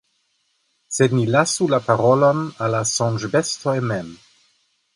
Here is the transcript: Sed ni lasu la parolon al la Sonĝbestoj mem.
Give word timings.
Sed 0.97 1.13
ni 1.17 1.25
lasu 1.35 1.67
la 1.75 1.79
parolon 1.89 2.41
al 2.69 2.73
la 2.77 2.81
Sonĝbestoj 2.95 3.79
mem. 3.93 4.13